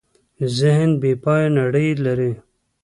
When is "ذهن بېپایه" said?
0.59-1.47